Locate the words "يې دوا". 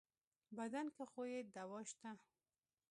1.31-1.79